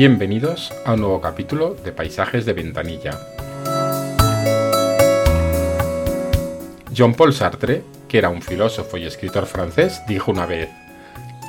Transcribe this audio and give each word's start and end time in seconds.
Bienvenidos 0.00 0.72
a 0.86 0.94
un 0.94 1.00
nuevo 1.00 1.20
capítulo 1.20 1.74
de 1.74 1.92
Paisajes 1.92 2.46
de 2.46 2.54
Ventanilla. 2.54 3.20
Jean-Paul 6.90 7.34
Sartre, 7.34 7.82
que 8.08 8.16
era 8.16 8.30
un 8.30 8.40
filósofo 8.40 8.96
y 8.96 9.04
escritor 9.04 9.44
francés, 9.44 10.00
dijo 10.08 10.30
una 10.30 10.46
vez, 10.46 10.70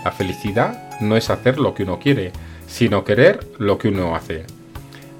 La 0.03 0.11
felicidad 0.11 0.99
no 0.99 1.15
es 1.15 1.29
hacer 1.29 1.59
lo 1.59 1.73
que 1.73 1.83
uno 1.83 1.97
quiere, 1.97 2.33
sino 2.67 3.05
querer 3.05 3.39
lo 3.57 3.77
que 3.77 3.87
uno 3.87 4.17
hace. 4.17 4.43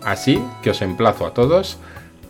Así 0.03 0.43
que 0.61 0.71
os 0.71 0.81
emplazo 0.81 1.25
a 1.25 1.33
todos 1.33 1.77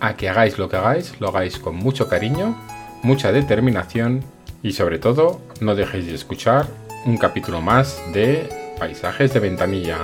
a 0.01 0.15
que 0.15 0.29
hagáis 0.29 0.59
lo 0.59 0.69
que 0.69 0.75
hagáis, 0.75 1.19
lo 1.19 1.29
hagáis 1.29 1.57
con 1.57 1.77
mucho 1.77 2.07
cariño, 2.09 2.55
mucha 3.01 3.31
determinación 3.31 4.23
y 4.61 4.73
sobre 4.73 4.99
todo 4.99 5.41
no 5.61 5.73
dejéis 5.73 6.05
de 6.05 6.13
escuchar 6.13 6.67
un 7.07 7.17
capítulo 7.17 7.59
más 7.59 7.99
de 8.13 8.47
Paisajes 8.77 9.33
de 9.33 9.39
Ventanilla. 9.39 9.97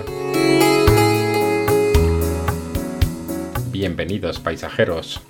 Bienvenidos 3.80 4.40
paisajeros. 4.40 5.22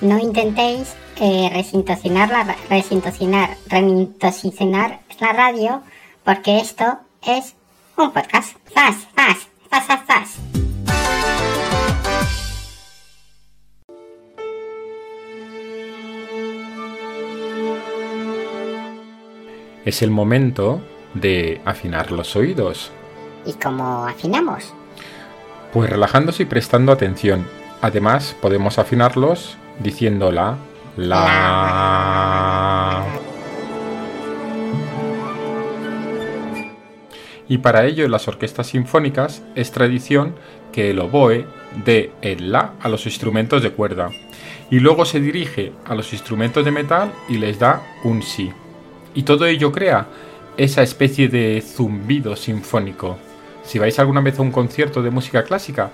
No 0.00 0.18
intentéis 0.18 0.94
eh, 1.20 1.50
resintocinar, 1.52 2.30
la, 2.30 2.56
resintocinar, 2.70 3.58
remintosinar 3.66 5.00
la 5.20 5.32
radio, 5.34 5.82
porque 6.24 6.60
esto 6.60 6.98
es 7.20 7.54
un 7.98 8.10
podcast. 8.10 8.56
Fas, 8.72 9.06
fas, 9.14 9.48
fas, 9.68 9.84
fas, 9.84 10.00
fas. 10.06 10.49
Es 19.84 20.02
el 20.02 20.10
momento 20.10 20.80
de 21.14 21.60
afinar 21.64 22.12
los 22.12 22.36
oídos. 22.36 22.92
¿Y 23.46 23.54
cómo 23.54 24.06
afinamos? 24.06 24.74
Pues 25.72 25.88
relajándose 25.88 26.42
y 26.42 26.46
prestando 26.46 26.92
atención. 26.92 27.46
Además, 27.80 28.36
podemos 28.40 28.78
afinarlos 28.78 29.56
diciendo 29.78 30.30
la, 30.30 30.56
la. 30.96 33.06
Y 37.48 37.58
para 37.58 37.84
ello 37.84 38.04
en 38.04 38.12
las 38.12 38.28
orquestas 38.28 38.68
sinfónicas 38.68 39.42
es 39.54 39.72
tradición 39.72 40.34
que 40.72 40.90
el 40.90 41.00
oboe 41.00 41.46
dé 41.84 42.12
el 42.22 42.52
la 42.52 42.74
a 42.80 42.88
los 42.88 43.06
instrumentos 43.06 43.62
de 43.62 43.72
cuerda 43.72 44.10
y 44.70 44.78
luego 44.78 45.04
se 45.04 45.20
dirige 45.20 45.72
a 45.84 45.96
los 45.96 46.12
instrumentos 46.12 46.64
de 46.64 46.70
metal 46.70 47.12
y 47.28 47.38
les 47.38 47.58
da 47.58 47.82
un 48.04 48.22
si. 48.22 48.52
Y 49.14 49.24
todo 49.24 49.46
ello 49.46 49.72
crea 49.72 50.06
esa 50.56 50.82
especie 50.82 51.28
de 51.28 51.62
zumbido 51.62 52.36
sinfónico. 52.36 53.18
Si 53.64 53.78
vais 53.78 53.98
alguna 53.98 54.20
vez 54.20 54.38
a 54.38 54.42
un 54.42 54.52
concierto 54.52 55.02
de 55.02 55.10
música 55.10 55.44
clásica, 55.44 55.90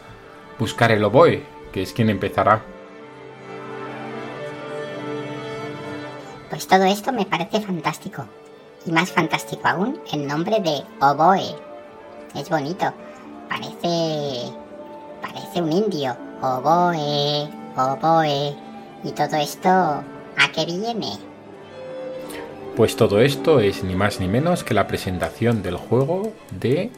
buscar 0.59 0.91
el 0.93 1.05
oboe, 1.05 1.43
que 1.73 1.83
es 1.83 1.93
quien 1.93 2.11
empezará. 2.11 2.63
Pues 6.51 6.67
todo 6.67 6.85
esto 6.85 7.13
me 7.13 7.27
parece 7.27 7.61
fantástico. 7.61 8.25
Y 8.87 8.93
más 8.93 9.11
fantástico 9.11 9.63
aún 9.67 10.01
el 10.13 10.27
nombre 10.27 10.61
de 10.61 10.83
oboe. 11.01 11.55
Es 12.35 12.49
bonito. 12.49 12.93
Parece. 13.49 14.53
parece 15.23 15.63
un 15.63 15.73
indio. 15.73 16.17
Oboe, 16.43 17.49
oboe. 17.77 18.57
Y 19.05 19.11
todo 19.13 19.37
esto, 19.37 19.69
¿a 19.69 20.53
qué 20.55 20.65
viene? 20.67 21.19
Pues 22.77 22.95
todo 22.95 23.23
esto 23.23 23.61
es 23.61 23.85
ni 23.85 23.95
más 23.95 24.21
ni 24.21 24.29
menos 24.29 24.63
que 24.63 24.75
la 24.75 24.87
presentación 24.87 25.63
del 25.63 25.77
juego 25.77 26.35
de 26.51 26.91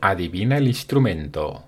Adivina 0.00 0.56
el 0.56 0.66
instrumento. 0.66 1.64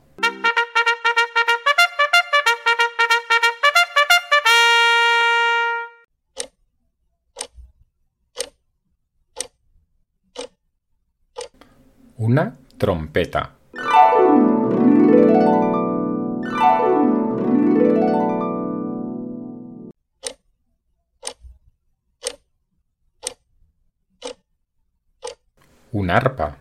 Una 12.17 12.57
trompeta. 12.79 13.59
Un 25.95 26.11
arpa. 26.11 26.59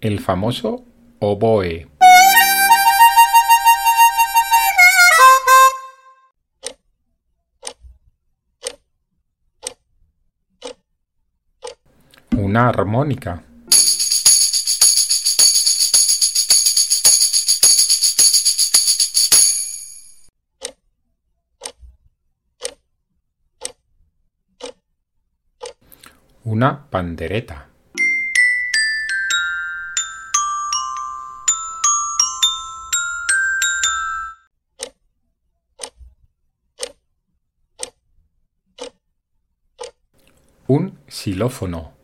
El 0.00 0.20
famoso 0.20 0.84
oboe. 1.18 1.88
Una 12.36 12.68
armónica. 12.68 13.49
Una 26.42 26.86
pandereta. 26.88 27.68
Un 40.66 40.98
xilófono. 41.08 41.99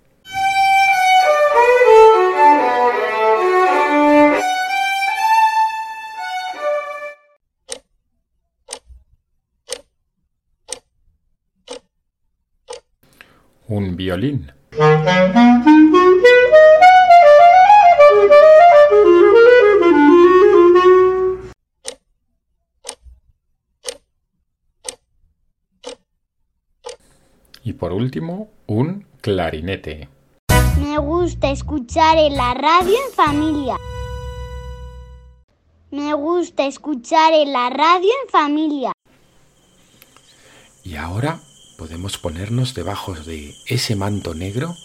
Un 13.79 13.95
violín. 13.95 14.51
Y 27.63 27.75
por 27.75 27.93
último, 27.93 28.49
un 28.67 29.07
clarinete. 29.21 30.09
Me 30.81 30.97
gusta 30.97 31.51
escuchar 31.51 32.17
en 32.17 32.35
la 32.35 32.55
radio 32.55 32.95
en 33.07 33.13
familia. 33.13 33.77
Me 35.91 36.15
gusta 36.15 36.65
escuchar 36.65 37.35
en 37.35 37.53
la 37.53 37.69
radio 37.69 38.09
en 38.23 38.31
familia. 38.31 38.93
Y 40.83 40.97
ahora 40.97 41.43
podemos 41.77 42.19
ponernos 42.19 42.75
debajo 42.75 43.15
de 43.15 43.55
ese 43.67 43.97
manto 43.97 44.35
negro 44.35 44.77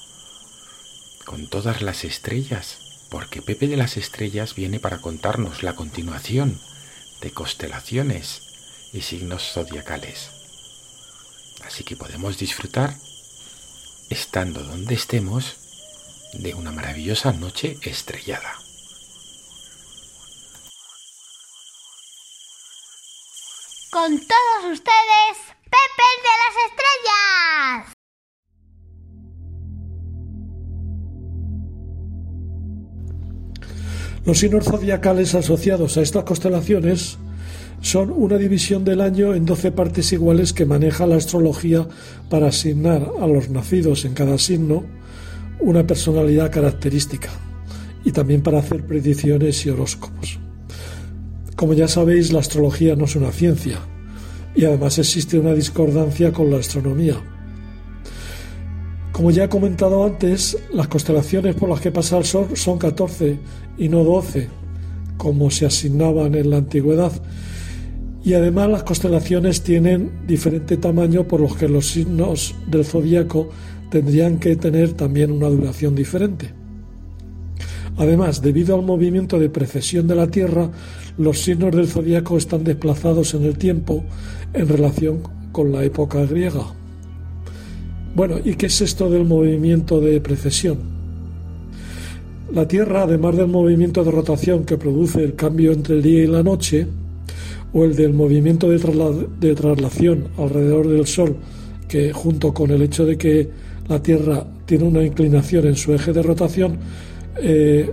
con 1.26 1.48
todas 1.48 1.82
las 1.82 2.04
estrellas, 2.04 2.78
porque 3.10 3.42
Pepe 3.42 3.68
de 3.68 3.78
las 3.78 3.98
Estrellas 3.98 4.56
viene 4.56 4.80
para 4.80 5.00
contarnos 5.00 5.64
la 5.64 5.76
continuación 5.76 6.60
de 7.22 7.32
constelaciones 7.32 8.42
y 8.94 9.02
signos 9.02 9.52
zodiacales. 9.54 10.30
Así 11.66 11.84
que 11.84 11.96
podemos 11.96 12.38
disfrutar, 12.38 12.96
estando 14.10 14.64
donde 14.64 14.96
estemos, 14.96 15.58
de 16.34 16.54
una 16.54 16.72
maravillosa 16.72 17.32
noche 17.34 17.78
estrellada. 17.84 18.56
Con 23.92 24.18
todos 24.20 24.72
ustedes, 24.72 25.61
Pepe 25.71 26.07
de 26.25 26.33
las 26.41 26.56
Estrellas. 26.68 27.94
Los 34.25 34.38
signos 34.38 34.65
zodiacales 34.65 35.33
asociados 35.33 35.97
a 35.97 36.01
estas 36.01 36.25
constelaciones 36.25 37.18
son 37.81 38.12
una 38.12 38.38
división 38.38 38.83
del 38.85 39.01
año 39.01 39.33
en 39.33 39.45
12 39.45 39.71
partes 39.71 40.13
iguales 40.13 40.53
que 40.53 40.65
maneja 40.65 41.07
la 41.07 41.15
astrología 41.15 41.88
para 42.29 42.47
asignar 42.47 43.09
a 43.19 43.25
los 43.25 43.50
nacidos 43.50 44.06
en 44.06 44.13
cada 44.13 44.38
signo 44.38 44.83
una 45.59 45.88
personalidad 45.88 46.51
característica 46.51 47.29
y 48.03 48.12
también 48.12 48.44
para 48.44 48.59
hacer 48.59 48.85
predicciones 48.85 49.65
y 49.65 49.69
horóscopos. 49.69 50.39
Como 51.56 51.73
ya 51.73 51.88
sabéis, 51.88 52.31
la 52.33 52.39
astrología 52.39 52.95
no 52.95 53.06
es 53.06 53.15
una 53.15 53.31
ciencia 53.31 53.79
y 54.56 54.65
además 54.65 54.98
existe 55.00 55.39
una 55.39 55.53
discordancia 55.53 56.31
con 56.31 56.50
la 56.50 56.57
astronomía. 56.57 57.15
Como 59.12 59.31
ya 59.31 59.45
he 59.45 59.50
comentado 59.50 60.06
antes, 60.06 60.57
las 60.74 60.88
constelaciones 60.88 61.56
por 61.56 61.69
las 61.69 61.81
que 61.81 61.92
pasa 61.92 62.18
el 62.18 62.25
Sol 62.25 62.48
son 62.56 62.77
14 62.77 63.38
y 63.77 63.89
no 63.89 64.03
12, 64.03 64.48
como 65.18 65.51
se 65.51 65.65
asignaban 65.65 66.36
en 66.36 66.50
la 66.50 66.57
antigüedad, 66.57 67.12
y 68.24 68.33
además 68.33 68.69
las 68.69 68.83
constelaciones 68.83 69.62
tienen 69.62 70.12
diferente 70.27 70.77
tamaño 70.77 71.27
por 71.27 71.42
los 71.42 71.56
que 71.56 71.68
los 71.68 71.88
signos 71.88 72.56
del 72.68 72.86
zodíaco 72.86 73.50
tendrían 73.89 74.39
que 74.39 74.56
tener 74.56 74.94
también 74.94 75.31
una 75.31 75.50
duración 75.50 75.95
diferente. 75.95 76.54
Además, 77.97 78.42
debido 78.42 78.75
al 78.75 78.83
movimiento 78.83 79.38
de 79.38 79.50
precesión 79.50 80.07
de 80.07 80.15
la 80.15 80.27
Tierra, 80.27 80.71
los 81.18 81.40
signos 81.40 81.75
del 81.75 81.88
zodíaco 81.88 82.38
están 82.38 82.63
desplazados 82.63 83.34
en 83.34 83.44
el 83.44 83.58
tiempo 83.58 84.04
en 84.54 84.68
relación 84.68 85.19
con 85.52 85.72
la 85.72 85.84
época 85.84 86.25
griega. 86.25 86.66
Bueno, 88.16 88.38
¿y 88.44 88.56
qué 88.56 88.66
es 88.66 88.81
esto 88.81 89.10
del 89.10 89.25
movimiento 89.25 90.02
de 90.02 90.19
precesión? 90.19 90.80
La 92.54 92.68
Tierra, 92.68 93.04
además 93.04 93.38
del 93.38 93.48
movimiento 93.48 94.04
de 94.04 94.12
rotación 94.12 94.66
que 94.66 94.78
produce 94.78 95.24
el 95.24 95.36
cambio 95.36 95.72
entre 95.72 95.96
el 95.96 96.02
día 96.02 96.24
y 96.24 96.28
la 96.28 96.44
noche, 96.44 96.88
o 97.74 97.86
el 97.86 97.96
del 97.96 98.14
movimiento 98.14 98.69
de, 98.69 99.56
traslación 99.56 100.28
alrededor 100.38 100.90
del 100.90 101.07
Sol, 101.07 101.38
que 101.88 102.12
junto 102.12 102.54
con 102.54 102.72
el 102.72 102.81
hecho 102.81 103.06
de 103.06 103.18
que 103.18 103.50
la 103.88 104.02
Tierra 104.04 104.46
tiene 104.66 104.84
una 104.84 105.04
inclinación 105.04 105.68
en 105.68 105.75
su 105.75 105.94
eje 105.94 106.12
de 106.12 106.22
rotación, 106.22 106.78
eh, 107.38 107.90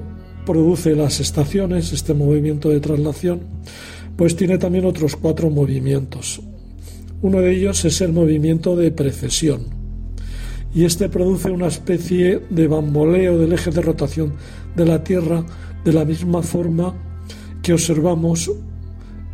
produce 0.49 0.97
las 0.97 1.21
estaciones, 1.21 1.93
este 1.93 2.15
movimiento 2.15 2.71
de 2.71 2.81
traslación, 2.81 3.41
pues 4.17 4.35
tiene 4.35 4.57
también 4.57 4.87
otros 4.87 5.15
cuatro 5.15 5.51
movimientos. 5.51 6.41
Uno 7.21 7.43
de 7.43 7.55
ellos 7.55 7.85
es 7.85 8.01
el 8.01 8.15
movimiento 8.15 8.75
de 8.75 8.91
precesión, 8.91 9.67
y 10.75 10.87
este 10.87 11.11
produce 11.11 11.51
una 11.51 11.67
especie 11.67 12.41
de 12.49 12.67
bamboleo 12.67 13.39
del 13.39 13.53
eje 13.53 13.71
de 13.71 13.83
rotación 13.83 14.37
de 14.75 14.87
la 14.87 15.05
Tierra 15.05 15.45
de 15.85 15.93
la 15.93 16.07
misma 16.07 16.43
forma 16.43 16.95
que 17.63 17.75
observamos 17.75 18.51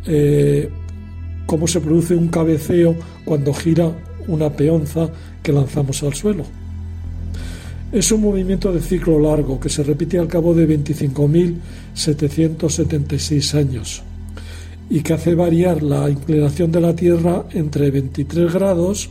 eh, 0.07 0.69
cómo 1.45 1.65
se 1.65 1.79
produce 1.79 2.13
un 2.13 2.27
cabeceo 2.27 2.93
cuando 3.23 3.53
gira 3.53 3.89
una 4.27 4.49
peonza 4.49 5.09
que 5.41 5.53
lanzamos 5.53 6.03
al 6.03 6.13
suelo. 6.13 6.43
Es 7.95 8.11
un 8.11 8.19
movimiento 8.19 8.73
de 8.73 8.81
ciclo 8.81 9.17
largo 9.21 9.57
que 9.57 9.69
se 9.69 9.81
repite 9.81 10.19
al 10.19 10.27
cabo 10.27 10.53
de 10.53 10.67
25.776 10.67 13.57
años 13.57 14.03
y 14.89 14.99
que 14.99 15.13
hace 15.13 15.33
variar 15.33 15.81
la 15.81 16.09
inclinación 16.09 16.73
de 16.73 16.81
la 16.81 16.93
Tierra 16.93 17.45
entre 17.53 17.91
23 17.91 18.53
grados 18.53 19.09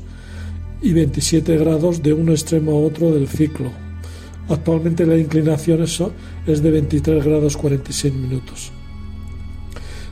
y 0.83 0.93
27 0.93 1.57
grados 1.57 2.03
de 2.03 2.13
un 2.13 2.29
extremo 2.29 2.73
a 2.73 2.81
otro 2.81 3.11
del 3.11 3.27
ciclo. 3.27 3.71
Actualmente 4.51 5.07
la 5.07 5.17
inclinación 5.17 5.83
es 6.47 6.63
de 6.63 6.71
23 6.71 7.25
grados 7.25 7.57
46 7.57 8.13
minutos. 8.13 8.71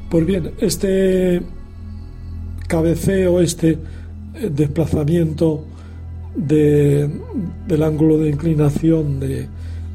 Pues 0.09 0.25
bien, 0.25 0.51
este 0.61 1.43
cabeceo, 2.69 3.43
este 3.43 3.77
eh, 4.35 4.49
del 6.35 7.83
ángulo 7.83 8.19
de 8.19 8.31
inclinación 8.31 9.21
de, 9.21 9.49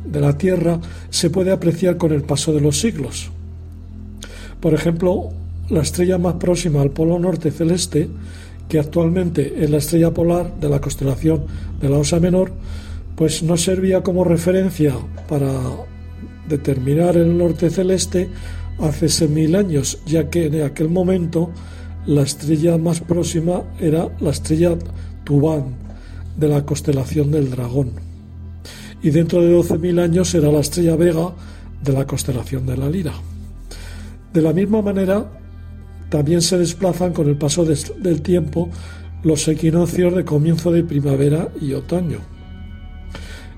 de 0.06 0.22
la 0.22 0.38
Tierra 0.38 0.80
se 1.10 1.30
puede 1.30 1.52
apreciar 1.52 1.98
con 1.98 2.12
el 2.12 2.24
paso 2.24 2.54
de 2.54 2.62
los 2.62 2.80
siglos. 2.80 3.32
Por 4.60 4.74
ejemplo, 4.74 5.30
la 5.70 5.82
estrella 5.82 6.18
más 6.18 6.36
próxima 6.36 6.82
al 6.82 6.92
polo 6.92 7.20
norte 7.20 7.52
celeste, 7.52 8.10
que 8.70 8.80
actualmente 8.80 9.64
es 9.64 9.70
la 9.70 9.78
estrella 9.78 10.14
polar 10.14 10.60
de 10.60 10.70
la 10.70 10.82
constelación 10.82 11.46
de 11.80 11.90
la 11.90 11.98
Osa 11.98 12.20
Menor, 12.20 12.52
pues 13.16 13.44
no 13.44 13.58
servía 13.58 14.04
como 14.04 14.24
referencia 14.24 14.94
para 15.28 15.52
determinar 16.48 17.18
el 17.18 17.38
norte 17.38 17.70
celeste 17.70 18.30
hace 18.80 19.28
mil 19.28 19.56
años, 19.56 20.00
ya 20.06 20.30
que 20.30 20.46
en 20.46 20.62
aquel 20.62 20.90
momento 20.90 21.52
la 22.06 22.22
estrella 22.22 22.78
más 22.78 23.02
próxima 23.02 23.64
era 23.80 24.10
la 24.20 24.30
estrella 24.30 24.78
Tubán 25.24 25.87
de 26.38 26.48
la 26.48 26.66
constelación 26.66 27.32
del 27.32 27.50
dragón. 27.50 27.92
Y 29.02 29.10
dentro 29.10 29.42
de 29.42 29.56
12.000 29.56 30.00
años 30.02 30.30
será 30.30 30.52
la 30.52 30.60
estrella 30.60 30.96
Vega 30.96 31.34
de 31.84 31.94
la 31.94 32.08
constelación 32.08 32.66
de 32.66 32.78
la 32.78 32.90
Lira. 32.90 33.14
De 34.34 34.42
la 34.42 34.54
misma 34.54 34.82
manera, 34.82 35.30
también 36.10 36.42
se 36.42 36.58
desplazan 36.58 37.14
con 37.14 37.28
el 37.28 37.38
paso 37.38 37.66
del 37.66 38.22
tiempo 38.22 38.70
los 39.24 39.48
equinoccios 39.48 40.16
de 40.16 40.24
comienzo 40.24 40.72
de 40.72 40.84
primavera 40.84 41.50
y 41.60 41.74
otoño. 41.74 42.20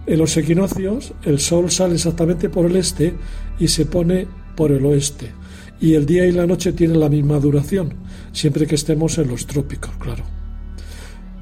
En 0.08 0.18
los 0.18 0.36
equinoccios 0.38 1.14
el 1.24 1.40
sol 1.40 1.70
sale 1.70 1.96
exactamente 1.96 2.50
por 2.50 2.66
el 2.66 2.76
este 2.76 3.14
y 3.60 3.68
se 3.68 3.86
pone 3.86 4.28
por 4.56 4.72
el 4.72 4.86
oeste, 4.86 5.32
y 5.80 5.94
el 5.94 6.06
día 6.06 6.26
y 6.26 6.32
la 6.32 6.48
noche 6.48 6.74
tienen 6.74 7.00
la 7.00 7.10
misma 7.10 7.40
duración, 7.40 7.94
siempre 8.32 8.66
que 8.66 8.76
estemos 8.76 9.18
en 9.18 9.28
los 9.28 9.46
trópicos, 9.46 9.92
claro. 10.00 10.39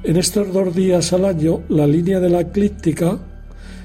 En 0.08 0.16
estos 0.16 0.50
dos 0.54 0.74
días 0.74 1.12
al 1.12 1.26
año, 1.26 1.64
la 1.68 1.86
línea 1.86 2.18
de 2.18 2.30
la 2.30 2.40
eclíptica 2.40 3.18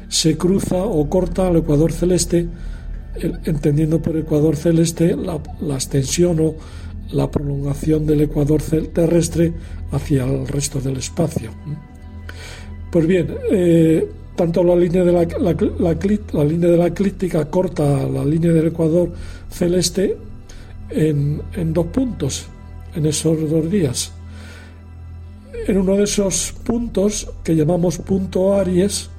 se 0.08 0.38
cruza 0.38 0.78
o 0.78 1.10
corta 1.10 1.50
al 1.50 1.58
ecuador 1.58 1.92
celeste, 1.92 2.48
entendiendo 3.44 4.02
por 4.02 4.16
ecuador 4.16 4.56
celeste 4.56 5.18
la, 5.18 5.36
extensión 5.76 6.40
o 6.40 6.56
la 7.12 7.30
prolongación 7.30 8.06
del 8.06 8.22
ecuador 8.22 8.62
terrestre 8.62 9.52
hacia 9.92 10.24
el 10.24 10.48
resto 10.48 10.80
del 10.80 10.96
espacio. 10.96 11.52
Pues 12.90 13.06
bien, 13.06 13.28
eh, 13.52 14.08
tanto 14.38 14.64
la 14.64 14.78
línea 14.78 15.04
de 15.04 15.12
la, 15.12 15.28
la, 15.78 16.88
eclíptica 16.88 17.50
corta 17.50 18.08
la 18.08 18.24
línea 18.24 18.54
del 18.54 18.68
ecuador 18.68 19.12
celeste 19.50 20.16
en, 20.90 21.42
en, 21.54 21.74
dos 21.74 21.88
puntos 21.88 22.46
en 22.96 23.08
esos 23.08 23.50
dos 23.50 23.70
días. 23.70 24.13
En 25.66 25.78
uno 25.78 25.96
de 25.96 26.04
esos 26.04 26.54
puntos, 26.64 27.30
que 27.44 27.56
llamamos 27.56 27.98
punto 28.00 28.54
Aries, 28.54 29.10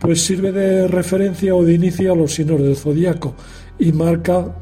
pues 0.00 0.22
sirve 0.22 0.52
de 0.52 0.88
referencia 0.88 1.54
o 1.54 1.64
de 1.64 1.74
inicio 1.74 2.12
a 2.12 2.16
los 2.16 2.34
signos 2.34 2.60
del 2.60 2.76
zodiaco 2.76 3.34
y 3.78 3.92
marca 3.92 4.56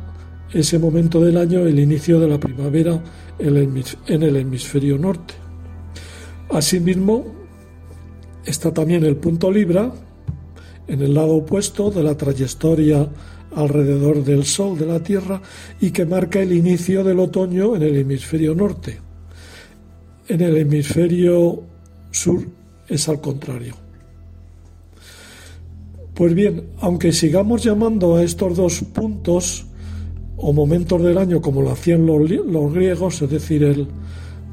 ese 0.53 0.79
momento 0.79 1.21
del 1.21 1.39
año 1.39 1.61
el 1.61 1.79
inicio 1.79 2.21
de 2.21 2.29
la 2.29 2.39
primavera 2.39 3.03
en 3.39 4.23
el 4.23 4.37
hemisferio 4.37 4.99
norte. 4.99 5.35
Asimismo, 6.51 7.43
Está 8.45 8.75
también 8.75 9.05
el 9.05 9.17
punto 9.17 9.51
Libra, 9.53 9.93
en 10.89 11.01
el 11.01 11.15
lado 11.15 11.35
opuesto 11.35 11.91
de 11.91 12.03
la 12.03 12.17
trayectoria 12.17 13.09
alrededor 13.55 14.25
del 14.25 14.45
Sol 14.45 14.77
de 14.77 14.87
la 14.87 15.01
Tierra 15.01 15.41
y 15.81 15.93
que 15.93 16.05
marca 16.05 16.41
el 16.41 16.53
inicio 16.53 17.05
del 17.05 17.21
otoño 17.21 17.77
en 17.77 17.83
el 17.83 17.97
hemisferio 17.97 18.55
norte. 18.55 19.12
En 20.29 20.41
el 20.41 20.57
hemisferio 20.57 21.63
sur 22.11 22.47
es 22.89 23.09
al 23.09 23.21
contrario. 23.21 23.75
Pues 26.15 26.35
bien, 26.35 26.69
aunque 26.81 27.13
sigamos 27.13 27.65
llamando 27.65 28.17
a 28.17 28.23
estos 28.23 28.57
dos 28.57 28.81
puntos 28.93 29.67
o 30.37 30.53
momentos 30.53 31.03
del 31.03 31.19
año 31.19 31.41
como 31.41 31.63
lo 31.63 31.71
hacían 31.71 32.07
los, 32.07 32.73
griegos, 32.75 33.23
es 33.23 33.31
decir, 33.31 33.65
el 33.65 33.89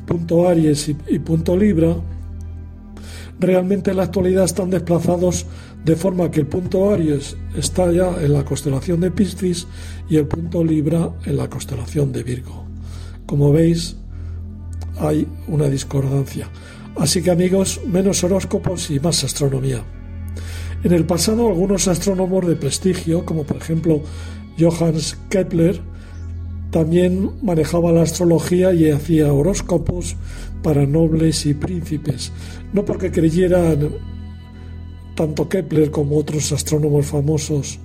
punto 0.06 0.48
Aries 0.48 0.90
y 1.08 1.20
punto 1.20 1.56
Libra, 1.58 1.96
realmente 3.40 3.92
en 3.92 3.98
la 3.98 4.04
actualidad 4.04 4.46
están 4.46 4.70
desplazados 4.70 5.46
de 5.84 5.96
forma 5.96 6.30
que 6.30 6.42
el 6.42 6.48
punto 6.48 6.92
Aries 6.92 7.38
está 7.56 7.92
ya 7.92 8.22
en 8.22 8.34
la 8.34 8.44
constelación 8.44 9.00
de 9.00 9.12
Piscis 9.12 9.68
y 10.10 10.18
el 10.18 10.28
punto 10.28 10.64
Libra 10.64 11.12
en 11.26 11.38
la 11.38 11.50
constelación 11.50 12.12
de 12.12 12.24
Virgo. 12.24 12.66
Como 13.26 13.52
veis, 13.52 13.96
hay 15.00 15.28
una 15.48 15.68
discordancia. 15.68 16.50
Así 16.98 17.22
que 17.22 17.32
amigos, 17.32 17.82
menos 17.86 18.24
horóscopos 18.24 18.90
y 18.92 19.00
más 19.00 19.24
astronomía. 19.24 19.84
En 20.84 20.94
el 20.94 21.06
pasado 21.06 21.48
algunos 21.48 21.88
astrónomos 21.88 22.48
de 22.48 22.56
prestigio, 22.56 23.26
como 23.26 23.44
por 23.44 23.58
ejemplo 23.58 24.02
Johannes 24.58 25.18
Kepler, 25.30 25.82
también 26.72 27.32
manejaba 27.42 27.92
la 27.92 28.04
astrología 28.04 28.74
y 28.74 28.90
hacía 28.90 29.34
horóscopos 29.34 30.16
para 30.62 30.86
nobles 30.86 31.46
y 31.46 31.54
príncipes, 31.54 32.32
no 32.74 32.86
porque 32.86 33.12
creyeran 33.12 33.90
tanto 35.16 35.50
Kepler 35.50 35.90
como 35.90 36.18
otros 36.18 36.52
astrónomos 36.52 37.08
famosos 37.08 37.80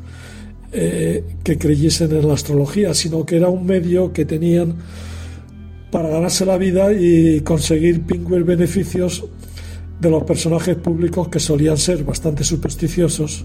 eh, 0.73 1.25
que 1.42 1.56
creyesen 1.56 2.12
en 2.12 2.28
la 2.28 2.35
astrología, 2.35 2.94
sino 2.94 3.25
que 3.25 3.37
era 3.37 3.49
un 3.49 3.64
medio 3.64 4.12
que 4.12 4.25
tenían 4.25 4.76
para 5.94 6.08
ganarse 6.08 6.44
la 6.44 6.58
vida 6.58 6.92
y 6.92 7.42
conseguir 7.42 8.02
pingües 8.02 8.44
beneficios 8.44 9.26
de 10.00 10.10
los 10.10 10.24
personajes 10.24 10.74
públicos 10.74 11.28
que 11.28 11.38
solían 11.38 11.78
ser 11.78 12.02
bastante 12.02 12.42
supersticiosos 12.42 13.44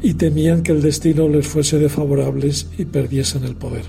y 0.00 0.14
temían 0.14 0.62
que 0.62 0.70
el 0.70 0.80
destino 0.80 1.26
les 1.26 1.48
fuese 1.48 1.80
desfavorables 1.80 2.68
y 2.78 2.84
perdiesen 2.84 3.42
el 3.42 3.56
poder. 3.56 3.82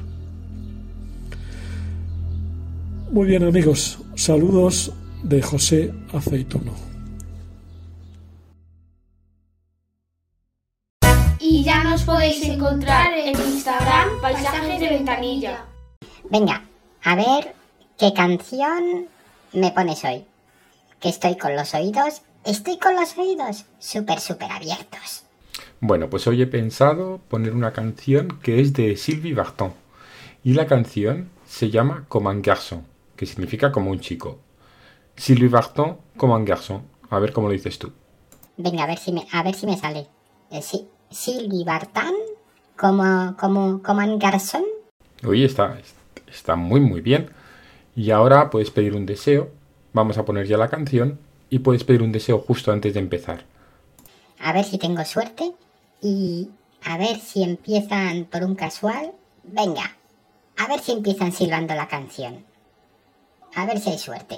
Muy 3.12 3.28
bien 3.28 3.44
amigos, 3.44 4.00
saludos 4.16 4.92
de 5.22 5.40
José 5.40 5.94
Aceituno. 6.12 6.74
Y 11.40 11.64
ya 11.64 11.84
nos 11.84 12.02
podéis 12.02 12.42
encontrar 12.42 13.14
en 13.14 13.36
Instagram 13.40 14.20
Paisajes 14.24 14.80
de 14.80 14.90
Ventanilla. 14.90 15.66
Venga, 16.32 16.64
a 17.04 17.16
ver 17.16 17.59
qué 18.00 18.14
canción 18.14 19.08
me 19.52 19.72
pones 19.72 20.04
hoy. 20.06 20.26
Que 21.02 21.10
estoy 21.10 21.38
con 21.38 21.56
los 21.56 21.74
oídos, 21.74 22.22
estoy 22.46 22.80
con 22.80 22.96
los 22.96 23.18
oídos 23.18 23.66
súper, 23.78 24.22
súper 24.22 24.52
abiertos. 24.52 25.24
Bueno, 25.82 26.10
pues 26.10 26.26
hoy 26.28 26.42
he 26.42 26.48
pensado 26.48 27.20
poner 27.28 27.54
una 27.54 27.74
canción 27.74 28.40
que 28.42 28.62
es 28.62 28.74
de 28.74 28.96
Sylvie 28.96 29.34
Vartan. 29.34 29.74
Y 30.44 30.54
la 30.54 30.66
canción 30.66 31.30
se 31.46 31.70
llama 31.70 32.06
Comme 32.08 32.30
un 32.30 32.42
garçon, 32.42 32.86
que 33.18 33.26
significa 33.26 33.72
como 33.72 33.92
un 33.92 34.00
chico. 34.00 34.40
Sylvie 35.18 35.50
Vartan, 35.50 35.98
Comme 36.16 36.36
un 36.36 36.46
garçon. 36.46 36.84
A 37.10 37.20
ver 37.20 37.34
cómo 37.34 37.48
lo 37.48 37.54
dices 37.54 37.78
tú. 37.80 37.92
Venga, 38.56 38.84
a 38.84 38.88
ver 38.88 38.98
si 38.98 39.12
me, 39.12 39.28
a 39.32 39.44
ver 39.44 39.56
si 39.56 39.66
me 39.66 39.78
sale. 39.78 40.08
Eh, 40.52 40.62
sí, 40.62 40.88
Sylvie 41.12 41.66
Vartan, 41.66 42.14
como, 42.78 43.36
como, 43.38 43.82
como 43.84 44.02
un 44.02 44.20
garçon. 44.20 44.64
Oye, 45.26 45.46
está, 45.46 45.78
está 46.28 46.56
muy 46.56 46.80
muy 46.80 47.02
bien. 47.02 47.30
Y 47.96 48.12
ahora 48.12 48.50
puedes 48.50 48.72
pedir 48.72 48.96
un 48.96 49.06
deseo. 49.06 49.50
Vamos 49.94 50.18
a 50.18 50.26
poner 50.26 50.48
ya 50.48 50.58
la 50.58 50.70
canción 50.70 51.20
y 51.50 51.60
puedes 51.60 51.84
pedir 51.84 52.02
un 52.02 52.12
deseo 52.12 52.40
justo 52.40 52.72
antes 52.72 52.94
de 52.94 53.00
empezar. 53.00 53.46
A 54.40 54.54
ver 54.54 54.64
si 54.64 54.78
tengo 54.78 55.04
suerte 55.04 55.54
y 56.02 56.50
a 56.84 56.98
ver 56.98 57.20
si 57.20 57.44
empiezan 57.44 58.26
por 58.26 58.44
un 58.44 58.56
casual. 58.56 59.12
Venga, 59.44 59.98
a 60.58 60.68
ver 60.68 60.80
si 60.80 60.92
empiezan 60.92 61.32
silbando 61.32 61.74
la 61.76 61.88
canción. 61.88 62.46
A 63.56 63.66
ver 63.66 63.80
si 63.80 63.90
hay 63.90 63.98
suerte. 63.98 64.38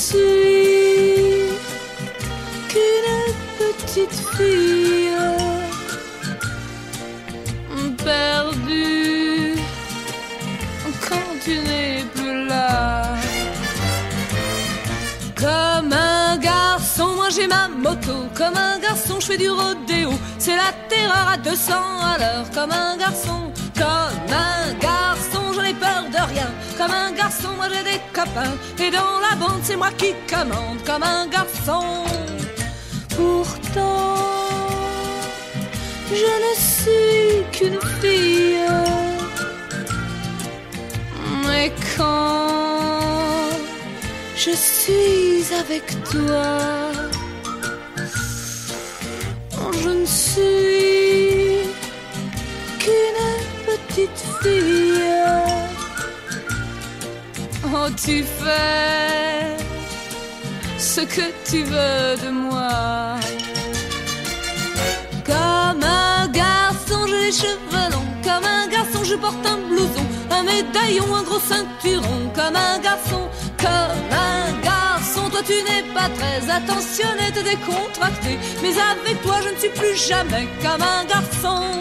Suis 0.00 1.58
qu'une 2.68 3.34
petite 3.58 4.18
fille 4.34 5.10
perdue 8.02 9.54
quand 11.06 11.30
tu 11.44 11.50
n'es 11.50 12.04
plus 12.14 12.46
là. 12.46 13.02
Comme 15.36 15.92
un 15.92 16.36
garçon, 16.38 17.08
moi 17.16 17.28
j'ai 17.28 17.46
ma 17.46 17.68
moto. 17.68 18.26
Comme 18.34 18.56
un 18.56 18.78
garçon, 18.78 19.20
je 19.20 19.26
fais 19.26 19.38
du 19.38 19.50
rodéo. 19.50 20.10
C'est 20.38 20.56
la 20.56 20.72
terreur 20.88 21.28
à 21.34 21.36
200 21.36 21.72
à 22.12 22.18
l'heure. 22.18 22.46
Comme 22.54 22.72
un 22.72 22.96
garçon, 22.96 23.49
Comme 26.80 26.92
un 26.92 27.12
garçon, 27.12 27.50
moi 27.58 27.66
j'ai 27.68 27.84
des 27.92 28.00
copains. 28.10 28.56
Et 28.82 28.90
dans 28.90 29.20
la 29.20 29.36
bande, 29.36 29.60
c'est 29.62 29.76
moi 29.76 29.90
qui 29.98 30.14
commande. 30.26 30.78
Comme 30.86 31.02
un 31.02 31.26
garçon. 31.26 32.04
Pourtant, 33.14 34.16
je 36.08 36.30
ne 36.44 36.52
suis 36.56 37.44
qu'une 37.52 37.78
fille. 38.00 38.64
Mais 41.46 41.70
quand 41.98 43.50
je 44.34 44.52
suis 44.52 45.54
avec 45.62 45.84
toi, 46.04 46.56
je 49.82 49.88
ne 49.90 50.06
suis 50.06 51.58
qu'une 52.78 53.22
petite 53.66 54.22
fille. 54.42 55.19
Tu 57.96 58.24
fais 58.24 59.56
ce 60.78 61.02
que 61.02 61.26
tu 61.48 61.62
veux 61.62 62.16
de 62.24 62.30
moi. 62.30 63.16
Comme 65.24 65.82
un 65.84 66.26
garçon, 66.28 67.06
j'ai 67.06 67.20
les 67.26 67.32
cheveux 67.32 67.90
longs. 67.92 68.12
Comme 68.24 68.44
un 68.44 68.66
garçon, 68.66 69.04
je 69.04 69.14
porte 69.14 69.46
un 69.46 69.58
blouson, 69.68 70.04
un 70.30 70.42
médaillon, 70.42 71.14
un 71.14 71.22
gros 71.22 71.38
ceinturon. 71.38 72.30
Comme 72.34 72.56
un 72.56 72.78
garçon, 72.80 73.28
comme 73.58 74.10
un 74.10 74.60
garçon, 74.62 75.30
toi 75.30 75.40
tu 75.46 75.62
n'es 75.62 75.84
pas 75.94 76.08
très 76.18 76.50
attentionné, 76.50 77.30
t'es 77.32 77.44
décontracté. 77.44 78.38
Mais 78.62 78.74
avec 78.80 79.22
toi, 79.22 79.36
je 79.44 79.50
ne 79.50 79.56
suis 79.56 79.70
plus 79.70 79.96
jamais 79.96 80.48
comme 80.62 80.82
un 80.82 81.04
garçon. 81.04 81.80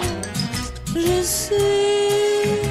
Je 0.96 1.24
suis 1.24 2.69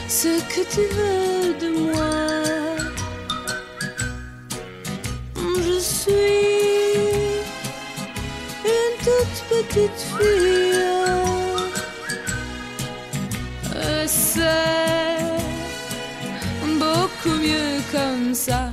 ce 0.08 0.40
que 0.52 0.62
tu 0.74 0.82
veux 0.96 1.54
de 1.60 1.68
moi. 1.78 2.16
Je 5.36 5.78
suis 5.78 6.54
une 8.64 8.96
toute 9.04 9.38
petite 9.48 10.00
fille. 10.18 10.62
C'est 14.06 15.24
beaucoup 16.78 17.36
mieux 17.40 17.80
comme 17.92 18.34
ça. 18.34 18.63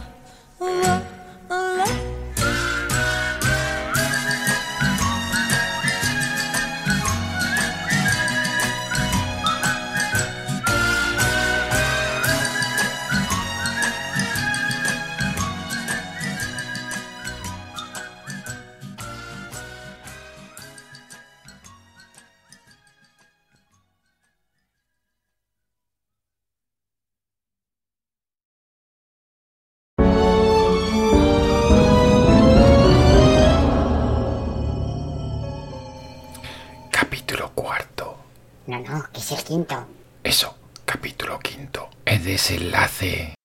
Eso, 40.23 40.55
capítulo 40.85 41.37
quinto. 41.39 41.89
El 42.05 42.23
desenlace. 42.23 43.35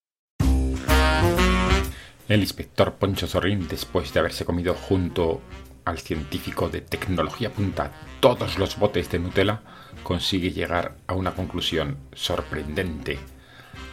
El 2.29 2.41
inspector 2.41 2.95
Poncho 2.95 3.27
Zorrín, 3.27 3.67
después 3.67 4.13
de 4.13 4.21
haberse 4.21 4.45
comido 4.45 4.75
junto 4.75 5.41
al 5.85 5.99
científico 5.99 6.69
de 6.69 6.81
tecnología 6.83 7.51
punta 7.51 7.91
todos 8.21 8.57
los 8.57 8.79
botes 8.79 9.11
de 9.11 9.19
Nutella, 9.19 9.63
consigue 10.05 10.53
llegar 10.53 10.97
a 11.09 11.15
una 11.15 11.35
conclusión 11.35 11.99
sorprendente 12.13 13.19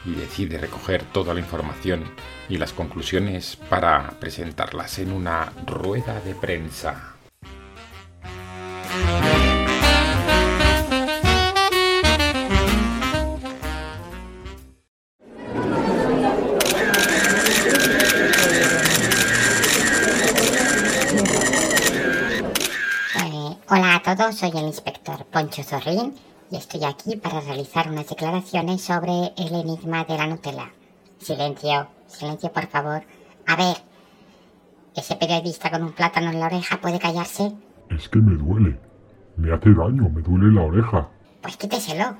y 0.05 0.11
decide 0.13 0.59
recoger 0.59 1.03
toda 1.05 1.33
la 1.33 1.39
información 1.39 2.03
y 2.47 2.57
las 2.59 2.73
conclusiones 2.73 3.55
para 3.55 4.11
presentarlas 4.19 4.99
en 4.99 5.13
una 5.13 5.51
rueda 5.65 6.19
de 6.19 6.35
prensa. 6.35 7.15
Eh, 23.25 23.57
hola 23.69 23.95
a 23.95 24.01
todos, 24.01 24.35
soy 24.35 24.49
el 24.49 24.65
inspector 24.65 25.23
Poncho 25.27 25.63
Zorrín 25.63 26.13
y 26.51 26.57
estoy 26.57 26.83
aquí 26.83 27.15
para 27.15 27.39
realizar 27.39 27.89
unas 27.89 28.09
declaraciones 28.09 28.81
sobre 28.81 29.31
el 29.37 29.55
enigma 29.55 30.03
de 30.03 30.17
la 30.17 30.27
Nutella. 30.27 30.69
Silencio, 31.19 31.87
silencio 32.05 32.51
por 32.51 32.67
favor. 32.67 33.01
A 33.47 33.55
ver, 33.55 33.77
ese 34.93 35.15
periodista 35.15 35.71
con 35.71 35.83
un 35.83 35.93
plátano 35.93 36.31
en 36.31 36.39
la 36.41 36.47
oreja 36.47 36.81
puede 36.81 36.99
callarse. 36.99 37.53
Es 37.89 38.09
que 38.09 38.19
me 38.19 38.35
duele. 38.35 38.77
Me 39.37 39.53
hace 39.53 39.69
daño, 39.69 40.09
me 40.09 40.21
duele 40.21 40.53
la 40.53 40.63
oreja. 40.63 41.07
Pues 41.41 41.55
quíteselo. 41.55 42.17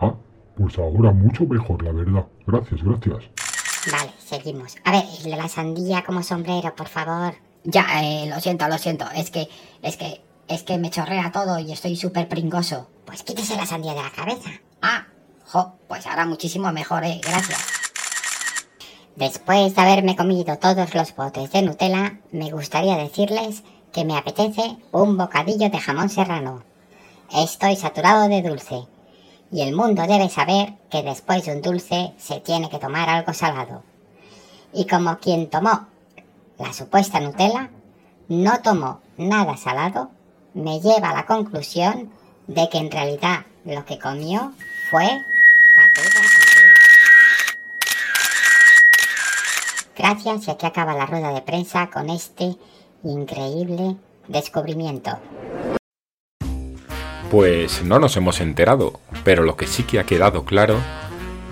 Ah, 0.00 0.14
pues 0.56 0.78
ahora 0.78 1.12
mucho 1.12 1.44
mejor, 1.44 1.82
la 1.82 1.92
verdad. 1.92 2.24
Gracias, 2.46 2.82
gracias. 2.82 3.24
Vale, 3.92 4.10
seguimos. 4.18 4.76
A 4.84 4.92
ver, 4.92 5.04
el 5.18 5.30
de 5.30 5.36
la 5.36 5.48
sandía 5.50 6.02
como 6.02 6.22
sombrero, 6.22 6.74
por 6.74 6.88
favor. 6.88 7.34
Ya, 7.64 7.84
eh, 8.02 8.26
lo 8.26 8.40
siento, 8.40 8.66
lo 8.68 8.78
siento. 8.78 9.04
Es 9.14 9.30
que, 9.30 9.48
es 9.82 9.96
que, 9.96 10.22
es 10.48 10.62
que 10.62 10.78
me 10.78 10.90
chorrea 10.90 11.32
todo 11.32 11.58
y 11.58 11.72
estoy 11.72 11.96
súper 11.96 12.28
pringoso. 12.28 12.88
Pues 13.04 13.22
quítese 13.22 13.56
la 13.56 13.66
sandía 13.66 13.94
de 13.94 14.02
la 14.02 14.10
cabeza. 14.10 14.50
Ah, 14.82 15.06
jo, 15.46 15.74
pues 15.88 16.06
ahora 16.06 16.26
muchísimo 16.26 16.72
mejor, 16.72 17.04
eh. 17.04 17.20
Gracias. 17.22 17.64
Después 19.16 19.74
de 19.74 19.80
haberme 19.80 20.14
comido 20.14 20.58
todos 20.58 20.94
los 20.94 21.16
botes 21.16 21.50
de 21.50 21.62
Nutella, 21.62 22.20
me 22.32 22.50
gustaría 22.50 22.96
decirles 22.96 23.62
que 23.92 24.04
me 24.04 24.16
apetece 24.16 24.76
un 24.92 25.16
bocadillo 25.16 25.70
de 25.70 25.78
jamón 25.78 26.10
serrano. 26.10 26.62
Estoy 27.32 27.76
saturado 27.76 28.28
de 28.28 28.42
dulce. 28.42 28.86
Y 29.50 29.62
el 29.62 29.74
mundo 29.74 30.02
debe 30.06 30.28
saber 30.28 30.74
que 30.90 31.02
después 31.02 31.44
de 31.44 31.52
un 31.52 31.62
dulce 31.62 32.12
se 32.18 32.40
tiene 32.40 32.68
que 32.68 32.78
tomar 32.78 33.08
algo 33.08 33.32
salado. 33.32 33.82
Y 34.72 34.86
como 34.86 35.18
quien 35.18 35.48
tomó 35.48 35.86
la 36.58 36.72
supuesta 36.72 37.20
Nutella 37.20 37.70
no 38.28 38.60
tomó 38.60 39.00
nada 39.16 39.56
salado, 39.56 40.10
me 40.56 40.80
lleva 40.80 41.10
a 41.10 41.14
la 41.14 41.26
conclusión 41.26 42.10
de 42.46 42.68
que 42.70 42.78
en 42.78 42.90
realidad 42.90 43.44
lo 43.64 43.84
que 43.84 43.98
comió 43.98 44.52
fue. 44.90 45.06
Gracias 49.96 50.48
y 50.48 50.50
aquí 50.50 50.66
acaba 50.66 50.94
la 50.94 51.06
rueda 51.06 51.32
de 51.32 51.42
prensa 51.42 51.90
con 51.90 52.08
este 52.08 52.56
increíble 53.02 53.96
descubrimiento. 54.28 55.18
Pues 57.30 57.82
no 57.82 57.98
nos 57.98 58.16
hemos 58.16 58.40
enterado, 58.40 59.00
pero 59.24 59.42
lo 59.42 59.56
que 59.56 59.66
sí 59.66 59.82
que 59.82 60.00
ha 60.00 60.04
quedado 60.04 60.44
claro 60.44 60.78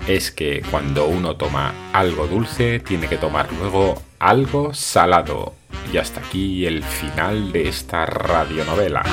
es 0.07 0.31
que 0.31 0.63
cuando 0.71 1.07
uno 1.07 1.35
toma 1.35 1.73
algo 1.93 2.27
dulce 2.27 2.79
tiene 2.79 3.07
que 3.07 3.17
tomar 3.17 3.51
luego 3.53 3.95
algo 4.19 4.73
salado. 4.73 5.53
Y 5.91 5.97
hasta 5.97 6.19
aquí 6.19 6.65
el 6.65 6.83
final 6.83 7.51
de 7.51 7.67
esta 7.67 8.05
radionovela. 8.05 9.03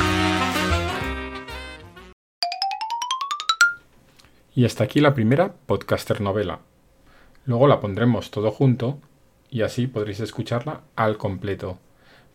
Y 4.55 4.65
hasta 4.65 4.85
aquí 4.85 5.01
la 5.01 5.15
primera 5.15 5.55
podcaster 5.67 6.21
novela. 6.21 6.61
Luego 7.47 7.67
la 7.67 7.81
pondremos 7.81 8.31
todo 8.31 8.51
junto 8.51 8.99
y 9.51 9.63
así 9.63 9.87
podréis 9.87 10.21
escucharla 10.21 10.83
al 10.97 11.17
completo. 11.17 11.79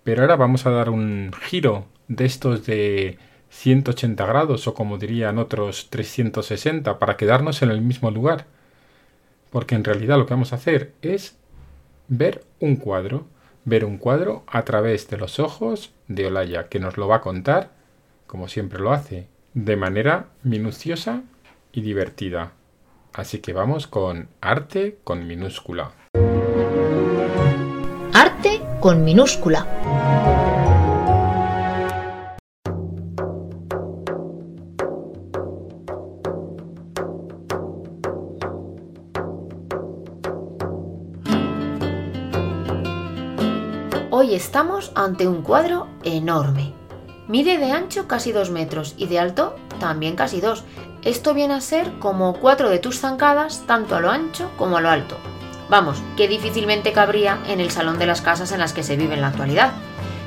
Pero 0.03 0.21
ahora 0.21 0.35
vamos 0.35 0.65
a 0.65 0.71
dar 0.71 0.89
un 0.89 1.31
giro 1.43 1.85
de 2.07 2.25
estos 2.25 2.65
de 2.65 3.17
180 3.49 4.25
grados 4.25 4.67
o 4.67 4.73
como 4.73 4.97
dirían 4.97 5.37
otros 5.37 5.89
360 5.89 6.99
para 6.99 7.17
quedarnos 7.17 7.61
en 7.61 7.71
el 7.71 7.81
mismo 7.81 8.11
lugar. 8.11 8.45
Porque 9.49 9.75
en 9.75 9.83
realidad 9.83 10.17
lo 10.17 10.25
que 10.25 10.33
vamos 10.33 10.53
a 10.53 10.57
hacer 10.57 10.93
es 11.01 11.37
ver 12.07 12.43
un 12.59 12.75
cuadro. 12.77 13.27
Ver 13.67 13.83
un 13.83 13.97
cuadro 13.97 14.45
a 14.47 14.63
través 14.63 15.09
de 15.09 15.17
los 15.17 15.41
ojos 15.41 15.91
de 16.07 16.27
Olaya, 16.27 16.69
que 16.69 16.79
nos 16.79 16.95
lo 16.95 17.09
va 17.09 17.17
a 17.17 17.21
contar, 17.21 17.71
como 18.25 18.47
siempre 18.47 18.79
lo 18.79 18.93
hace, 18.93 19.27
de 19.53 19.75
manera 19.75 20.27
minuciosa 20.41 21.23
y 21.73 21.81
divertida. 21.81 22.53
Así 23.11 23.39
que 23.39 23.51
vamos 23.51 23.85
con 23.85 24.29
arte 24.39 24.99
con 25.03 25.27
minúscula. 25.27 25.91
Arte 28.13 28.61
con 28.79 29.03
minúscula. 29.03 29.76
Estamos 44.37 44.91
ante 44.93 45.27
un 45.27 45.41
cuadro 45.41 45.87
enorme. 46.03 46.71
Mide 47.27 47.57
de 47.57 47.71
ancho 47.71 48.07
casi 48.07 48.31
2 48.31 48.51
metros 48.51 48.93
y 48.95 49.07
de 49.07 49.19
alto 49.19 49.55
también 49.79 50.15
casi 50.15 50.39
2. 50.39 50.63
Esto 51.01 51.33
viene 51.33 51.55
a 51.55 51.61
ser 51.61 51.97
como 51.97 52.33
cuatro 52.33 52.69
de 52.69 52.77
tus 52.77 52.99
zancadas, 52.99 53.63
tanto 53.65 53.95
a 53.95 53.99
lo 53.99 54.11
ancho 54.11 54.51
como 54.55 54.77
a 54.77 54.81
lo 54.81 54.89
alto. 54.89 55.17
Vamos, 55.69 56.01
que 56.15 56.27
difícilmente 56.27 56.93
cabría 56.93 57.39
en 57.47 57.59
el 57.59 57.71
salón 57.71 57.97
de 57.97 58.05
las 58.05 58.21
casas 58.21 58.51
en 58.51 58.59
las 58.59 58.73
que 58.73 58.83
se 58.83 58.95
vive 58.95 59.15
en 59.15 59.21
la 59.21 59.29
actualidad. 59.29 59.71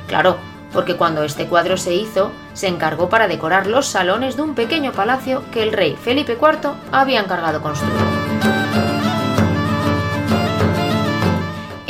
Claro, 0.07 0.35
porque 0.73 0.97
cuando 0.97 1.23
este 1.23 1.47
cuadro 1.47 1.77
se 1.77 1.95
hizo, 1.95 2.31
se 2.53 2.67
encargó 2.67 3.07
para 3.07 3.29
decorar 3.29 3.65
los 3.65 3.87
salones 3.87 4.35
de 4.35 4.41
un 4.41 4.55
pequeño 4.55 4.91
palacio 4.91 5.41
que 5.51 5.63
el 5.63 5.71
rey 5.71 5.95
Felipe 5.95 6.33
IV 6.33 6.73
había 6.91 7.21
encargado 7.21 7.61
construir. 7.61 8.90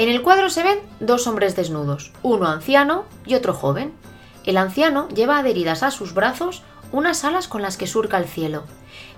En 0.01 0.09
el 0.09 0.23
cuadro 0.23 0.49
se 0.49 0.63
ven 0.63 0.79
dos 0.99 1.27
hombres 1.27 1.55
desnudos, 1.55 2.11
uno 2.23 2.47
anciano 2.47 3.05
y 3.23 3.35
otro 3.35 3.53
joven. 3.53 3.93
El 4.47 4.57
anciano 4.57 5.07
lleva 5.09 5.37
adheridas 5.37 5.83
a 5.83 5.91
sus 5.91 6.15
brazos 6.15 6.63
unas 6.91 7.23
alas 7.23 7.47
con 7.47 7.61
las 7.61 7.77
que 7.77 7.85
surca 7.85 8.17
el 8.17 8.25
cielo. 8.25 8.63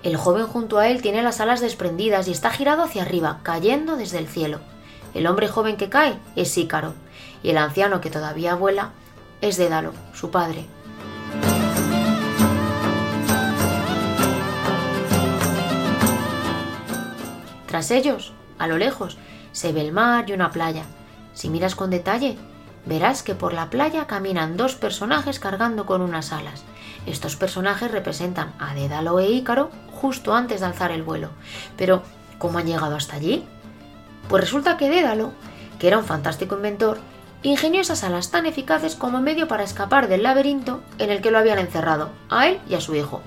El 0.04 0.18
joven 0.18 0.46
junto 0.46 0.80
a 0.80 0.90
él 0.90 1.02
tiene 1.02 1.22
las 1.22 1.40
alas 1.40 1.62
desprendidas 1.62 2.28
y 2.28 2.32
está 2.32 2.50
girado 2.50 2.84
hacia 2.84 3.04
arriba, 3.04 3.40
cayendo 3.44 3.96
desde 3.96 4.18
el 4.18 4.28
cielo. 4.28 4.60
El 5.14 5.26
hombre 5.28 5.48
joven 5.48 5.78
que 5.78 5.88
cae 5.88 6.20
es 6.36 6.58
Ícaro, 6.58 6.96
y 7.44 7.52
el 7.52 7.60
anciano 7.60 8.02
que 8.02 8.10
todavía 8.10 8.56
vuela 8.56 8.92
es 9.40 9.56
Dédalo, 9.56 9.94
su 10.14 10.32
padre. 10.32 10.66
Tras 17.68 17.90
ellos, 17.90 18.34
a 18.60 18.68
lo 18.68 18.78
lejos, 18.78 19.18
se 19.54 19.72
ve 19.72 19.80
el 19.80 19.94
mar 19.94 20.30
y 20.30 20.34
una 20.34 20.52
playa. 20.52 20.84
Si 21.34 21.50
miras 21.50 21.76
con 21.76 21.90
detalle, 21.90 22.38
verás 22.86 23.24
que 23.24 23.36
por 23.36 23.54
la 23.54 23.70
playa 23.70 24.08
caminan 24.08 24.58
dos 24.58 24.76
personajes 24.76 25.40
cargando 25.40 25.86
con 25.86 26.02
unas 26.02 26.34
alas. 26.34 26.64
Estos 27.06 27.38
personajes 27.38 27.92
representan 27.92 28.54
a 28.60 28.74
Dédalo 28.76 29.20
e 29.20 29.32
Ícaro 29.32 29.70
justo 29.92 30.34
antes 30.36 30.60
de 30.60 30.66
alzar 30.66 30.92
el 30.92 31.04
vuelo. 31.04 31.30
Pero, 31.78 32.04
¿cómo 32.38 32.60
han 32.60 32.68
llegado 32.68 32.96
hasta 32.96 33.16
allí? 33.16 33.46
Pues 34.28 34.44
resulta 34.44 34.78
que 34.78 34.90
Dédalo, 34.90 35.32
que 35.80 35.88
era 35.88 35.98
un 35.98 36.06
fantástico 36.06 36.56
inventor, 36.56 36.98
ingenió 37.42 37.82
esas 37.82 38.04
alas 38.04 38.32
tan 38.32 38.46
eficaces 38.46 38.96
como 38.96 39.22
medio 39.22 39.48
para 39.48 39.64
escapar 39.64 40.08
del 40.08 40.24
laberinto 40.24 40.82
en 40.98 41.10
el 41.10 41.22
que 41.22 41.32
lo 41.32 41.40
habían 41.40 41.60
encerrado, 41.60 42.10
a 42.30 42.48
él 42.48 42.60
y 42.70 42.76
a 42.76 42.82
su 42.82 42.96
hijo. 42.96 43.22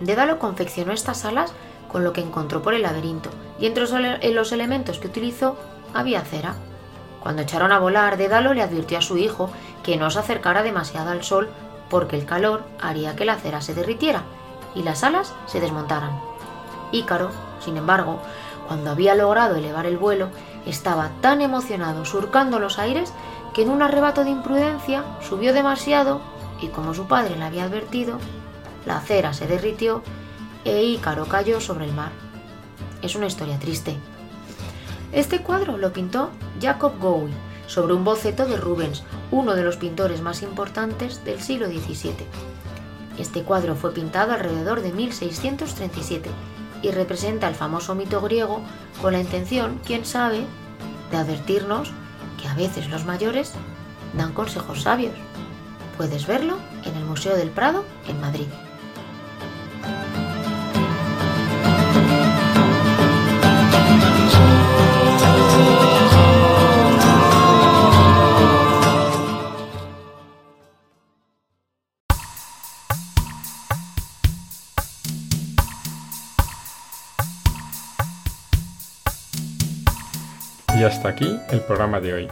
Dédalo 0.00 0.38
confeccionó 0.38 0.92
estas 0.92 1.24
alas 1.24 1.52
con 1.88 2.04
lo 2.04 2.12
que 2.12 2.20
encontró 2.20 2.62
por 2.62 2.74
el 2.74 2.82
laberinto, 2.82 3.30
y 3.58 3.66
entre 3.66 3.84
los 4.32 4.52
elementos 4.52 4.98
que 4.98 5.08
utilizó 5.08 5.56
había 5.94 6.22
cera. 6.22 6.54
Cuando 7.22 7.42
echaron 7.42 7.72
a 7.72 7.78
volar, 7.78 8.16
Dédalo 8.16 8.54
le 8.54 8.62
advirtió 8.62 8.98
a 8.98 9.02
su 9.02 9.16
hijo 9.16 9.50
que 9.82 9.96
no 9.96 10.10
se 10.10 10.18
acercara 10.18 10.62
demasiado 10.62 11.10
al 11.10 11.24
sol 11.24 11.48
porque 11.88 12.16
el 12.16 12.26
calor 12.26 12.64
haría 12.80 13.16
que 13.16 13.24
la 13.24 13.36
cera 13.36 13.60
se 13.60 13.74
derritiera 13.74 14.22
y 14.74 14.82
las 14.82 15.02
alas 15.04 15.34
se 15.46 15.60
desmontaran. 15.60 16.20
Ícaro, 16.92 17.30
sin 17.60 17.76
embargo, 17.76 18.20
cuando 18.66 18.90
había 18.90 19.14
logrado 19.14 19.56
elevar 19.56 19.86
el 19.86 19.96
vuelo, 19.96 20.28
estaba 20.66 21.10
tan 21.20 21.40
emocionado 21.40 22.04
surcando 22.04 22.58
los 22.58 22.78
aires 22.78 23.12
que 23.54 23.62
en 23.62 23.70
un 23.70 23.82
arrebato 23.82 24.24
de 24.24 24.30
imprudencia 24.30 25.04
subió 25.26 25.52
demasiado 25.52 26.20
y 26.60 26.68
como 26.68 26.94
su 26.94 27.06
padre 27.06 27.36
le 27.36 27.44
había 27.44 27.64
advertido, 27.64 28.18
la 28.84 29.00
cera 29.00 29.32
se 29.32 29.46
derritió 29.46 30.02
e 30.64 30.82
Ícaro 30.82 31.26
cayó 31.26 31.60
sobre 31.60 31.84
el 31.86 31.92
mar. 31.92 32.25
Es 33.02 33.14
una 33.14 33.26
historia 33.26 33.58
triste. 33.58 33.96
Este 35.12 35.42
cuadro 35.42 35.78
lo 35.78 35.92
pintó 35.92 36.30
Jacob 36.60 36.98
Gowie, 36.98 37.32
sobre 37.66 37.94
un 37.94 38.04
boceto 38.04 38.46
de 38.46 38.56
Rubens, 38.56 39.02
uno 39.30 39.54
de 39.54 39.62
los 39.62 39.76
pintores 39.76 40.20
más 40.20 40.42
importantes 40.42 41.24
del 41.24 41.40
siglo 41.40 41.66
XVII. 41.66 42.26
Este 43.18 43.42
cuadro 43.42 43.76
fue 43.76 43.92
pintado 43.92 44.32
alrededor 44.32 44.82
de 44.82 44.92
1637 44.92 46.30
y 46.82 46.90
representa 46.90 47.48
el 47.48 47.54
famoso 47.54 47.94
mito 47.94 48.20
griego 48.20 48.60
con 49.00 49.12
la 49.12 49.20
intención, 49.20 49.80
quién 49.84 50.04
sabe, 50.04 50.44
de 51.10 51.16
advertirnos 51.16 51.92
que 52.40 52.48
a 52.48 52.54
veces 52.54 52.88
los 52.88 53.04
mayores 53.04 53.52
dan 54.16 54.32
consejos 54.32 54.82
sabios. 54.82 55.14
Puedes 55.96 56.26
verlo 56.26 56.58
en 56.84 56.94
el 56.94 57.04
Museo 57.04 57.36
del 57.36 57.50
Prado 57.50 57.84
en 58.06 58.20
Madrid. 58.20 58.46
Hasta 80.86 81.08
aquí 81.08 81.38
el 81.50 81.60
programa 81.60 82.00
de 82.00 82.14
hoy. 82.14 82.28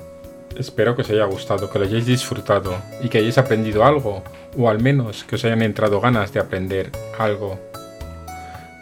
Espero 0.57 0.95
que 0.95 1.03
os 1.03 1.11
haya 1.11 1.25
gustado, 1.25 1.69
que 1.71 1.79
lo 1.79 1.85
hayáis 1.85 2.07
disfrutado 2.07 2.77
y 3.03 3.09
que 3.09 3.19
hayáis 3.19 3.39
aprendido 3.39 3.85
algo, 3.85 4.23
o 4.57 4.69
al 4.69 4.81
menos 4.81 5.25
que 5.25 5.35
os 5.35 5.45
hayan 5.45 5.63
entrado 5.63 6.01
ganas 6.01 6.33
de 6.33 6.41
aprender 6.41 6.93
algo. 7.19 7.59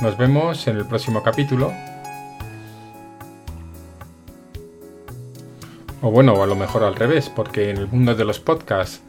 Nos 0.01 0.19
vemos 0.19 0.67
en 0.69 0.77
el 0.77 0.87
próximo 0.87 1.23
capítulo. 1.23 1.73
O 6.03 6.11
bueno, 6.11 6.43
a 6.43 6.47
lo 6.47 6.57
mejor 6.57 6.85
al 6.85 6.97
revés, 6.97 7.31
porque 7.31 7.71
en 7.71 7.79
el 7.79 7.87
mundo 7.87 8.15
de 8.15 8.25
los 8.25 8.41
podcasts 8.41 9.01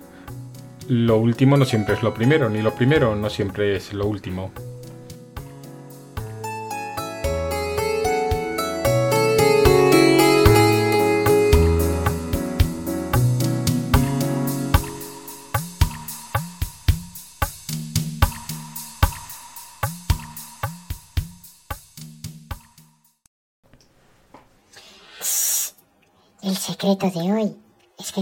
lo 0.87 1.17
último 1.17 1.57
no 1.57 1.65
siempre 1.65 1.95
es 1.95 2.03
lo 2.03 2.13
primero, 2.13 2.49
ni 2.49 2.61
lo 2.61 2.73
primero 2.73 3.15
no 3.15 3.29
siempre 3.29 3.75
es 3.75 3.93
lo 3.93 4.05
último. 4.05 4.51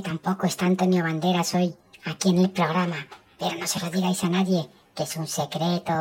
Tampoco 0.01 0.47
está 0.47 0.65
Antonio 0.65 1.03
Banderas 1.03 1.53
hoy 1.55 1.75
aquí 2.05 2.29
en 2.29 2.39
el 2.39 2.49
programa, 2.49 3.07
pero 3.39 3.57
no 3.57 3.67
se 3.67 3.79
lo 3.79 3.89
digáis 3.89 4.23
a 4.23 4.29
nadie, 4.29 4.69
que 4.95 5.03
es 5.03 5.15
un 5.17 5.27
secreto. 5.27 5.93